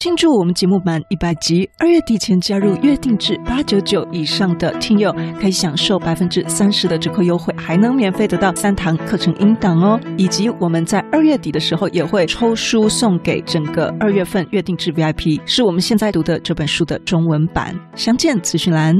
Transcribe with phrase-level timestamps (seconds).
[0.00, 9.98] 庆祝我们节目满一百集，二月底前加入月定制八九九以上的听友，可以享受百分之三十的折扣优惠，还能免费得到三堂课程音档哦。
[10.16, 17.74] 以及我们在二月底的时候也会抽书送给整个二月份月定制 VIP，是我们现在读的这本书的中文版。
[17.96, 18.94] 相见资讯栏。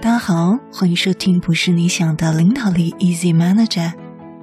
[0.00, 3.92] 大家好，欢迎收听不是你想的领导力 Easy Manager。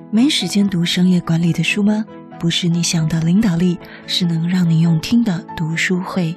[0.09, 2.05] 没时间读商业管理的书吗？
[2.43, 6.35] 不是你想的领导力，是能让你用听的读书会。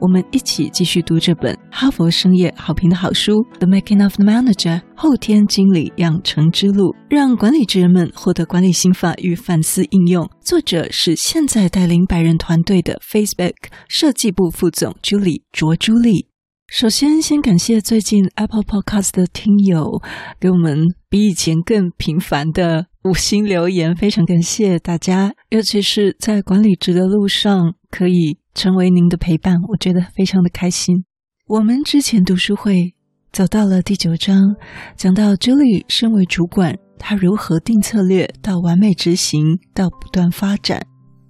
[0.00, 10.30] 我们一起继续读这本哈佛商业好评的好书《The Making of the Manager》后天经理养成之路，让管理职人们获得管理心法与反思应用。
[10.40, 13.52] 作者是现在带领百人团队的 Facebook
[13.90, 16.28] 设计部副总 Julie 卓朱莉。
[16.68, 20.00] 首先，先感谢最近 Apple Podcast 的听友
[20.40, 20.78] 给我们
[21.10, 22.86] 比以前更频繁的。
[23.04, 31.04] 五星留言，非常感谢大家，尤其是在管理职的路上，可以成为您的陪伴，我觉得非常的开心。
[31.46, 32.94] 我们之前读书会
[33.30, 34.56] 走到了第九章，
[34.96, 40.86] 讲到 Julie 身为主管，他如何定策略到完美执行，到不断发展。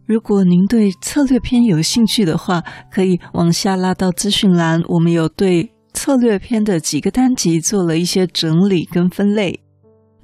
[0.07, 9.64] 如果您对策略篇有兴趣的话，可以往下拉到资讯栏，我们有对策略篇的几个单集做了一些整理跟分类。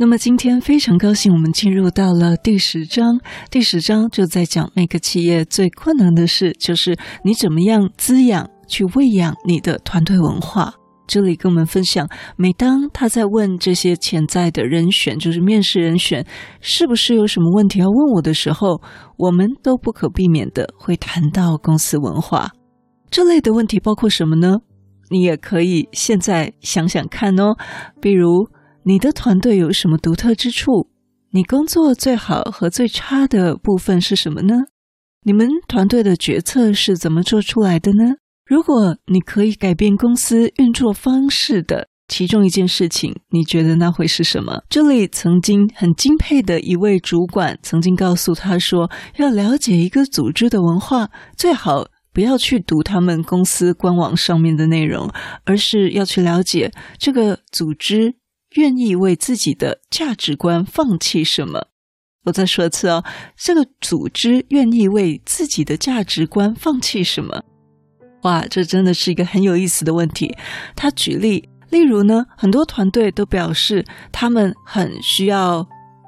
[0.01, 3.21] 那么今天非常高兴，我们进入到了第十章。
[3.51, 10.73] 第十章就在讲每个企业最困难的事，就是你怎么样滋养、去喂养你的团队文化。
[11.07, 16.27] 这里跟我们分享，每当他在问这些潜在的人选，就是面试人选，
[16.63, 18.81] 是不是有什么问题要问我的时候，
[19.19, 22.51] 我们都不可避免的会谈到公司文化。
[23.11, 24.61] 这类的问题包括什么呢？
[25.11, 27.55] 你也可以现在想想看哦，
[28.01, 28.49] 比如。
[28.85, 30.89] 你的团队有什么独特之处？
[31.33, 34.55] 你工作最好和最差的部分是什么呢？
[35.23, 38.15] 你们团队的决策是怎么做出来的呢？
[38.47, 44.63] 如果你可以改变公司运作方式的其中一件事情，你觉得那会是什么？
[44.71, 55.13] 这里曾经很敬佩的一位主管曾经告诉他说：“要了解一个组织的文化，最好不要去读他们公司官网上面的内容，
[55.45, 58.15] 而是要去了解这个组织。”
[58.57, 61.69] 愿意为自己的价值观放弃什么？
[62.25, 63.05] 我再说一次哦，
[63.37, 67.43] 这个组织愿意为自己的价值观放弃什么？
[68.23, 70.37] 哇，这真的是一个很有意思的问题。
[70.77, 75.67] 他举例，例如呢，很多团队都表示他们很需要、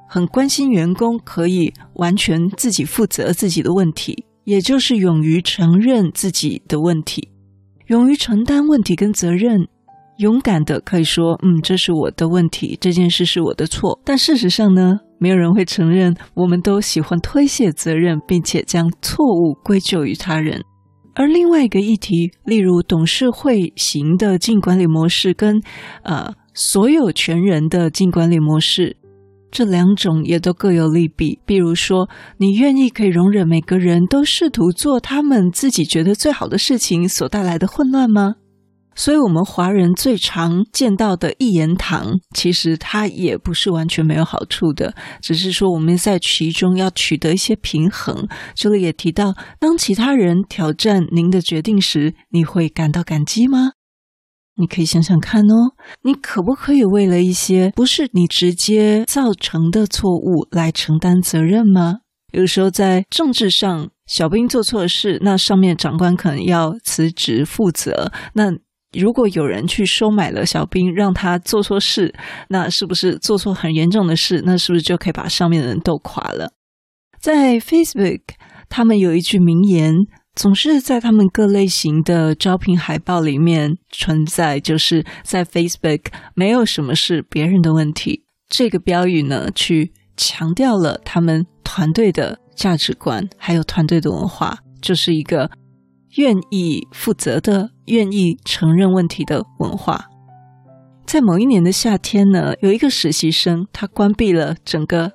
[0.09, 7.31] 很关心员工可以完全自己负责自己的问题，也就是勇于承认自己的问题，
[7.87, 9.69] 勇于承担问题跟责任。
[10.19, 14.01] 勇敢的可以说，嗯，这是我的问题，这件事是我的错。
[14.05, 16.15] 但事实上呢，没有人会承认。
[16.35, 20.63] 我们都喜欢推卸责任，并且将错误归咎于他人。
[21.15, 25.61] 而另外一个议题，例如董事会型的经营管理模式跟
[26.05, 28.97] 呃所有权人的经营管理模式，
[29.51, 31.39] 这两种也都各有利弊。
[31.45, 32.09] 比如说，
[32.39, 38.37] 你愿意可以容忍每个人都试图做他们自己觉得最好的事情所带来的混乱吗？
[38.95, 48.29] 所以，我们华人最常见到的一言堂，其实它也不是完全没有好处的，只是说我们在其中要取得一些平衡。
[48.55, 53.71] 这里也提到，当其他人挑战您的决定时，你会感到感激吗？
[54.57, 55.73] 你可以想想看哦，
[56.03, 62.01] 你可不可以为了一些不是你直接造成的错误来承担责任吗？
[62.33, 68.53] 有时候在政治上，小兵做错事，那上面长官可能要辞职负责，那。
[68.93, 72.15] 如果有人去收买了小兵，让他做错事，
[72.49, 74.43] 那是不是做错很严重的事？
[74.45, 76.53] 那是不是就可以把上面的人斗垮了？
[77.21, 78.21] 在 Facebook，
[78.69, 79.95] 他们有一句名言，
[80.35, 88.25] 总是在他们各类型的招聘海报里面存在，就是在 Facebook 没有什么是别人的问题。
[88.49, 95.51] 这个标语呢，去强调了他们团队的价值观，还有团队的文化，就是一个。
[96.17, 100.07] 愿意负责的、愿意承认问题的文化。
[101.07, 105.13] 在某一年的夏天呢，有一个实习生，他关闭了整个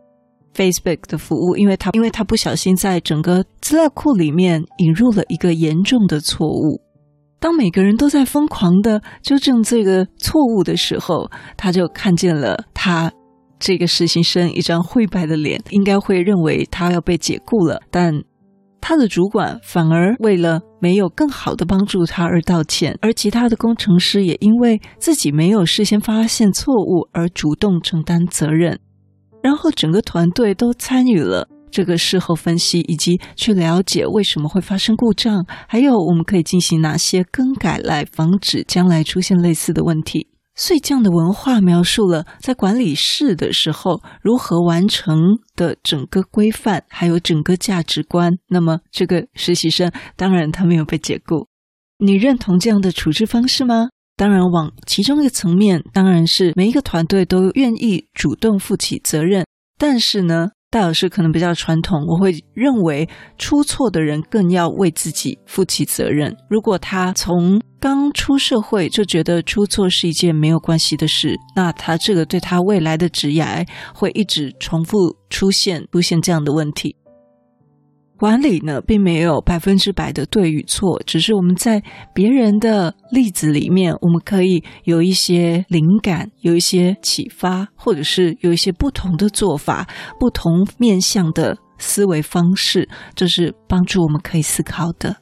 [0.55, 6.81] Facebook 的服务，因为他因为他不小心在整个资料库里面引入了一个严重的错误。
[7.39, 13.11] 当每个人都在疯狂的纠正这个错误的时候，他就看见了他
[13.59, 18.23] 这个实习生一张灰白的脸，应该会认为他要被解雇了，但。
[18.79, 28.79] 他的主管反而为了没有更好的帮助他而道歉，而其他的工程师也因为自己没有事先发现错误而主动承担责任，
[29.41, 40.27] 然后整个团队都参与了这个事后分析，以及去了解为什么会发生故障，还有我们可以进行哪些更改来防止将来出现类似的问题。
[40.57, 48.33] 所以这样的文化描述了在管理室的时候如何完成的整个规范，还有整个价值观。
[48.49, 51.47] 那么这个实习生当然他没有被解雇。
[51.99, 53.89] 你认同这样的处置方式吗？
[54.15, 59.45] 当然，往其中一个层面，当然是每一个团队都愿意主动负起责任。
[59.77, 66.35] 但是呢，戴老师可能比较传统，我会认为出错的人更要为自己负起责任。
[66.49, 73.65] 如果他从刚出社会就觉得出错是一件没有关系的事，那他这个对他未来的职业
[73.95, 76.93] 会一直重复出现出现这样的问题。
[78.17, 81.81] 管理呢，并没有百分之百的对与错，只是我们在
[82.13, 89.87] 别人的例子里面，我们可以有一些灵感，有一些启发，或者是有一些不同的做法，
[90.19, 95.17] 不同面向的思维方式，这是帮助我们可以思考的。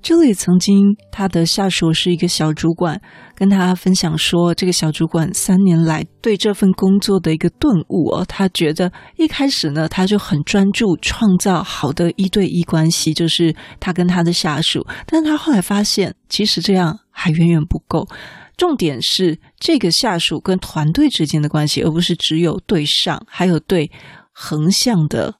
[0.00, 3.00] 这里曾经，他的下属是一个小主管，
[3.36, 18.08] 跟他分享说，这个小主管三年来对这份工作的一个顿悟哦，他觉得一开始呢，他就很专注创造好的一对一关系，就是他跟他的下属，但他后来发现，其实这样还远远不够，
[18.56, 23.92] 重点是这个下属跟团队之间的关系，而不是只有对上，还有对
[24.32, 25.34] 横向的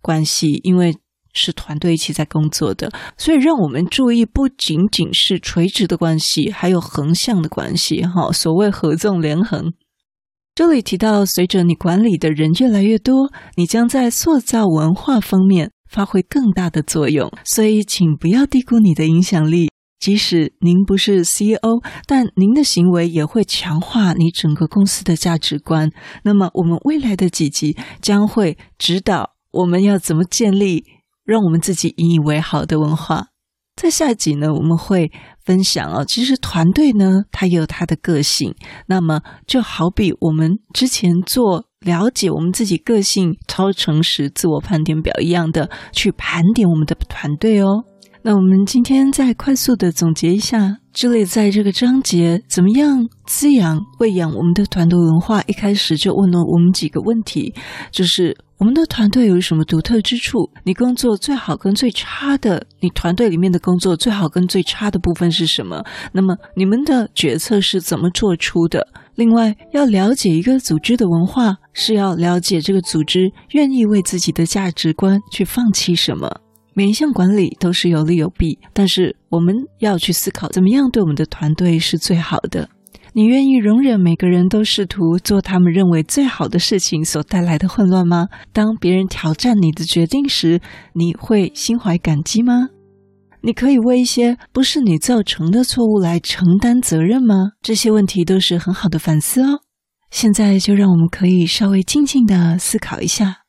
[0.00, 0.96] 关系，因为。
[1.32, 8.02] 是团队一起在工作的，所以让我们注意，不仅仅是垂直的关系，还有横向的关系。
[8.02, 9.72] 哈，所谓合纵连横。
[10.54, 17.32] 这里提到，随着你管理的人越来越多，你将在塑造文化方面发挥更大的作用。
[17.44, 19.70] 所以，请不要低估你的影响力。
[19.98, 25.90] 即使您不是 CEO，但您的行为也会强化你整个公司的价值观。
[26.24, 30.84] 那么，我们未来的几集将会指导我们要怎么建立。
[31.24, 33.28] 让我们自己引以为豪的文化。
[33.74, 35.10] 在下一集呢，我们会
[35.46, 38.54] 分享啊，其实团队呢，它也有它的个性。
[38.86, 47.84] 那么，就好比我们之前做了解我们自己个性、超诚实自我盘点表一样的，去盘点我们的团队哦。
[48.24, 55.42] 那我们今天再快速的总结一下，这里在这个章节怎么样滋养、喂养我们的团队文化？
[55.46, 57.54] 一开始就问了我们几个问题，
[57.90, 58.36] 就是。
[58.62, 60.48] 我们的团队有什么独特之处？
[60.62, 65.84] 你工作最好跟最差的，你团队里面的工作最好跟最差的部分是什么？
[66.12, 68.86] 那么你们的决策是怎么做出的？
[69.16, 76.30] 另外，要了解一个组织的文化，是要了解这个组织愿意为自己的价值观去放弃什么。
[76.72, 82.68] 每一项管理都是有利有弊，但是我们要去思考，怎么样对我们的团队是最好的。
[83.14, 88.28] 你愿意容忍每个人都试图做他们认为最好的事情所带来的混乱吗？
[88.52, 90.60] 当别人挑战你的决定时，
[90.94, 92.70] 你会心怀感激吗？
[93.42, 97.52] 你可以为一些不是你造成的错误来承担责任吗？
[97.60, 99.60] 这些问题都是很好的反思哦。
[100.10, 103.42] 现在就让我们可以稍微静静的思考一下。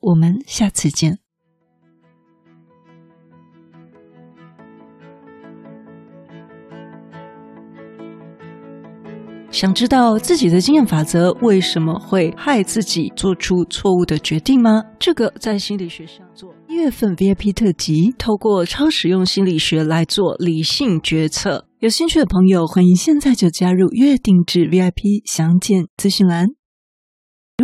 [0.00, 1.18] 我们下次见。
[9.60, 14.84] 想知道自己的经验法则为什么会害自己做出错误的决定吗？
[15.00, 21.66] 这个在心理学上做一月份 VIP 特辑，透过超实用心理学来做理性决策。
[21.80, 26.46] 有兴趣的朋友，欢迎现在就加入月定制 VIP，详见资讯栏。